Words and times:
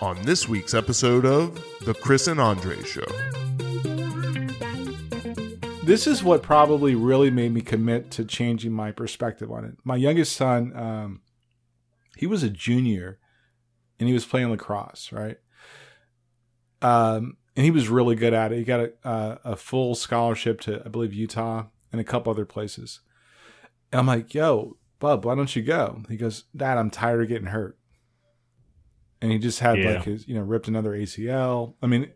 on 0.00 0.20
this 0.22 0.48
week's 0.48 0.74
episode 0.74 1.24
of 1.24 1.54
The 1.84 1.94
Chris 1.94 2.26
and 2.26 2.38
Andre 2.38 2.82
Show. 2.82 3.06
This 5.84 6.06
is 6.06 6.22
what 6.22 6.42
probably 6.42 6.94
really 6.94 7.30
made 7.30 7.52
me 7.52 7.60
commit 7.60 8.10
to 8.12 8.24
changing 8.24 8.72
my 8.72 8.92
perspective 8.92 9.50
on 9.50 9.64
it. 9.64 9.76
My 9.84 9.96
youngest 9.96 10.36
son, 10.36 10.76
um, 10.76 11.20
he 12.16 12.26
was 12.26 12.42
a 12.42 12.50
junior 12.50 13.18
and 13.98 14.08
he 14.08 14.12
was 14.12 14.26
playing 14.26 14.50
lacrosse, 14.50 15.12
right? 15.12 15.38
Um, 16.82 17.36
and 17.54 17.64
he 17.64 17.70
was 17.70 17.88
really 17.88 18.16
good 18.16 18.34
at 18.34 18.52
it. 18.52 18.58
He 18.58 18.64
got 18.64 18.80
a, 18.80 18.92
uh, 19.02 19.38
a 19.44 19.56
full 19.56 19.94
scholarship 19.94 20.60
to, 20.62 20.82
I 20.84 20.88
believe, 20.88 21.14
Utah 21.14 21.66
and 21.90 22.00
a 22.00 22.04
couple 22.04 22.30
other 22.30 22.44
places. 22.44 23.00
And 23.90 24.00
I'm 24.00 24.06
like, 24.06 24.34
yo, 24.34 24.76
bub, 24.98 25.24
why 25.24 25.34
don't 25.34 25.56
you 25.56 25.62
go? 25.62 26.02
He 26.10 26.16
goes, 26.16 26.44
Dad, 26.54 26.76
I'm 26.76 26.90
tired 26.90 27.22
of 27.22 27.28
getting 27.28 27.48
hurt. 27.48 27.78
And 29.22 29.32
he 29.32 29.38
just 29.38 29.60
had 29.60 29.78
Yeah. 29.78 29.94
like 29.94 30.04
his, 30.04 30.28
you 30.28 30.34
know, 30.34 30.42
ripped 30.42 30.68
another 30.68 30.92
ACL. 30.92 31.74
I 31.82 31.86
mean, 31.86 32.10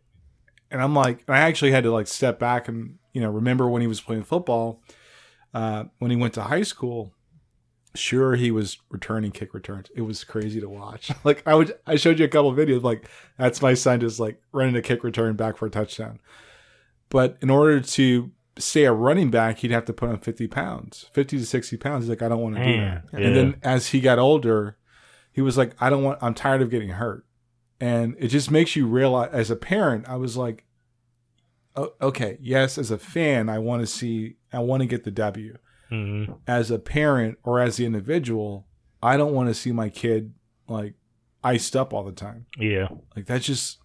and 0.71 0.81
I'm 0.83 0.95
like, 0.95 1.25
I 1.29 1.39
actually 1.39 1.71
had 1.73 1.85
to 1.85 1.91
like 1.93 2.07
step 2.07 2.39
back 2.39 2.69
and, 2.69 2.97
you 3.13 3.21
know, 3.21 3.31
remember 3.31 3.69
when 3.69 3.81
he 3.83 3.89
was 3.89 4.01
playing 4.01 4.25
football, 4.25 4.83
uh, 5.55 5.85
when 5.99 6.11
he 6.11 6.17
went 6.17 6.35
to 6.35 6.43
high 6.43 6.63
school. 6.63 7.13
Sure, 7.97 8.37
he 8.37 8.53
was 8.53 8.79
returning 8.89 9.33
kick 9.33 9.53
returns. 9.53 9.89
It 9.97 10.03
was 10.03 10.23
crazy 10.23 10.61
to 10.61 10.69
watch. 10.69 11.11
Like 11.25 11.43
I 11.45 11.55
would, 11.57 11.75
I 11.89 11.97
showed 11.97 12.21
you 12.21 12.25
a 12.25 12.29
couple 12.29 12.51
of 12.51 12.57
videos. 12.57 12.83
Like 12.85 13.09
that's 13.37 13.61
my 13.61 13.75
son 13.75 13.99
just 14.01 14.21
like 14.21 14.41
running 14.53 14.77
a 14.77 14.83
kick 14.83 15.03
return 15.03 15.35
back 15.35 15.57
for 15.57 15.67
a 15.67 15.71
touchdown. 15.71 16.21
But 17.09 17.37
in 17.41 17.51
order 17.51 17.81
to 17.81 18.31
stay 18.59 18.85
a 18.85 18.93
running 18.93 19.31
back, 19.31 19.59
he'd 19.59 19.73
have 19.73 19.87
to 19.87 19.93
put 19.93 20.09
on 20.09 20.19
50 20.19 20.47
pounds, 20.47 21.07
50 21.13 21.39
to 21.39 21.45
60 21.47 21.77
pounds. 21.79 22.05
He's 22.05 22.11
like, 22.11 22.23
I 22.23 22.29
don't 22.29 22.41
want 22.41 22.55
to 22.57 22.65
do 22.65 22.77
that. 22.79 23.05
yeah. 23.13 23.19
And 23.27 23.35
then 23.37 23.57
as 23.65 23.89
he 23.89 24.01
got 24.01 24.21
older, 24.21 24.77
he 25.41 25.43
was 25.43 25.57
like, 25.57 25.73
I 25.81 25.89
don't 25.89 26.03
want, 26.05 26.19
I'm 26.23 26.35
tired 26.35 26.61
of 26.61 26.69
getting 26.69 26.91
hurt. 26.91 27.25
And 27.81 28.15
it 28.19 28.29
just 28.29 28.51
makes 28.51 28.77
you 28.77 28.87
realize, 28.87 29.31
as 29.33 29.51
a 29.51 29.57
parent, 29.57 30.07
I 30.07 30.17
was 30.17 30.37
like, 30.37 30.67
"O- 31.77 31.95
okay, 32.03 32.37
yes, 32.43 32.77
as 32.77 32.91
a 32.91 32.99
fan, 32.99 33.49
I 33.49 33.59
want 33.59 33.81
to 33.81 33.87
see, 33.87 34.37
I 34.53 34.59
want 34.59 34.83
to 34.83 34.87
get 34.87 35.05
the 35.05 35.11
W. 35.11 35.57
hmm 35.89 36.25
As 36.47 36.71
a 36.71 36.79
parent 36.79 37.39
or 37.43 37.59
as 37.59 37.79
the 37.79 37.87
individual, 37.87 38.67
I 39.03 39.17
don't 39.17 39.33
want 39.33 39.49
to 39.49 39.55
see 39.55 39.73
my 39.73 39.89
kid 39.89 40.35
like 40.69 40.93
iced 41.43 41.75
up 41.75 41.95
all 41.95 42.05
the 42.05 42.13
time. 42.13 42.45
Yeah, 42.59 42.89
Like 43.17 43.25
that's 43.25 43.47
just 43.47 43.79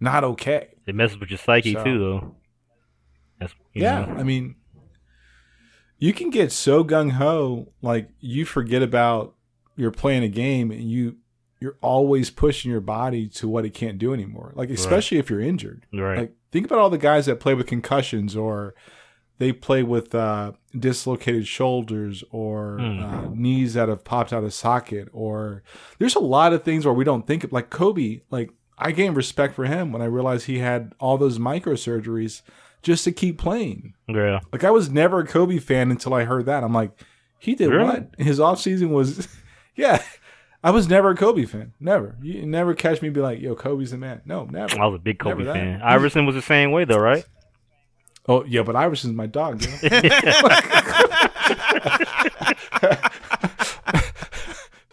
not 0.00 0.24
okay. 0.24 0.68
it 0.86 0.94
messes 0.94 1.18
with 1.18 1.28
your 1.28 1.38
psyche 1.38 1.74
So- 1.74 1.84
too, 1.84 1.98
though. 1.98 2.36
That's 3.38 3.54
Yeah, 3.74 4.06
know. 4.06 4.14
I 4.14 4.22
mean, 4.22 4.54
you 5.98 6.14
can 6.14 6.30
get 6.30 6.52
so 6.52 6.82
gung 6.84 7.10
ho, 7.12 7.70
like 7.82 8.08
you 8.18 8.46
forget 8.46 8.82
about 8.82 9.34
you're 9.76 9.90
playing 9.90 10.22
a 10.22 10.28
game 10.28 10.70
and 10.70 10.82
you 10.90 11.16
you're 11.60 11.76
always 11.80 12.28
pushing 12.30 12.70
your 12.70 12.80
body 12.82 13.26
to 13.28 13.48
what 13.48 13.64
it 13.64 13.70
can't 13.74 13.98
do 13.98 14.12
anymore. 14.12 14.52
Like 14.54 14.68
especially 14.70 15.18
if 15.18 15.30
you're 15.30 15.40
injured. 15.40 15.86
right. 15.92 16.18
Like 16.18 16.32
think 16.52 16.66
about 16.66 16.78
all 16.78 16.90
the 16.90 16.98
guys 16.98 17.26
that 17.26 17.40
play 17.40 17.54
with 17.54 17.66
concussions 17.66 18.36
or 18.36 18.74
they 19.38 19.52
play 19.52 19.82
with 19.82 20.14
uh, 20.14 20.52
dislocated 20.78 21.46
shoulders 21.46 22.22
or 22.30 22.78
Hmm. 22.78 23.02
uh, 23.02 23.28
knees 23.34 23.74
that 23.74 23.88
have 23.88 24.04
popped 24.04 24.32
out 24.32 24.44
of 24.44 24.52
socket 24.54 25.08
or 25.12 25.62
there's 25.98 26.14
a 26.14 26.20
lot 26.20 26.52
of 26.52 26.62
things 26.62 26.84
where 26.84 26.94
we 26.94 27.04
don't 27.04 27.26
think 27.26 27.44
of 27.44 27.52
like 27.52 27.70
Kobe 27.70 28.20
like 28.30 28.50
I 28.78 28.92
gained 28.92 29.16
respect 29.16 29.54
for 29.54 29.64
him 29.64 29.92
when 29.92 30.02
I 30.02 30.06
realized 30.06 30.44
he 30.46 30.58
had 30.58 30.92
all 31.00 31.16
those 31.16 31.38
microsurgeries 31.38 32.42
just 32.82 33.04
to 33.04 33.12
keep 33.12 33.38
playing. 33.38 33.94
yeah, 34.06 34.40
Like 34.52 34.62
I 34.64 34.70
was 34.70 34.90
never 34.90 35.20
a 35.20 35.26
Kobe 35.26 35.58
fan 35.58 35.90
until 35.90 36.12
I 36.12 36.24
heard 36.24 36.44
that. 36.46 36.62
I'm 36.62 36.74
like, 36.74 36.92
he 37.38 37.54
did 37.54 37.70
Really? 37.70 37.84
what? 37.84 38.10
His 38.18 38.38
off 38.38 38.60
season 38.60 38.90
was, 38.90 39.26
yeah. 39.76 40.02
I 40.64 40.70
was 40.70 40.88
never 40.88 41.10
a 41.10 41.14
Kobe 41.14 41.44
fan. 41.44 41.74
Never. 41.78 42.16
You 42.22 42.44
never 42.44 42.74
catch 42.74 43.00
me 43.00 43.08
be 43.10 43.20
like, 43.20 43.40
yo, 43.40 43.54
Kobe's 43.54 43.92
the 43.92 43.98
man. 43.98 44.22
No, 44.24 44.46
never. 44.46 44.80
I 44.80 44.86
was 44.86 44.96
a 44.96 45.02
big 45.02 45.20
Kobe 45.20 45.44
Never 45.44 45.52
that. 45.52 45.52
fan. 45.54 45.82
Iverson 45.82 46.26
was 46.26 46.34
the 46.34 46.42
same 46.42 46.72
way, 46.72 46.84
though, 46.84 46.98
right? 46.98 47.24
Oh 48.28 48.42
yeah, 48.44 48.62
but 48.62 48.74
Iverson's 48.74 49.14
my 49.14 49.26
dog. 49.26 49.62
You 49.62 49.90
know? 49.90 50.00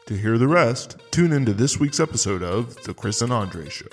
To 0.07 0.17
hear 0.17 0.37
the 0.37 0.49
rest, 0.49 0.97
tune 1.11 1.31
into 1.31 1.53
this 1.53 1.79
week's 1.79 2.01
episode 2.01 2.43
of 2.43 2.75
The 2.83 2.93
Chris 2.93 3.21
and 3.21 3.31
Andre 3.31 3.69
Show. 3.69 3.85